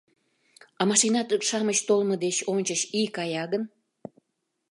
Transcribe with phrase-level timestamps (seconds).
[0.79, 3.63] —А машина-шамыч толмо деч ончыч ий кая гын